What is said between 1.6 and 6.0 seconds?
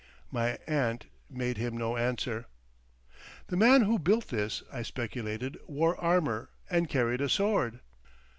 no answer. "The man who built this," I speculated, "wore